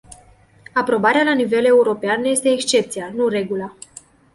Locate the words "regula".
3.27-3.73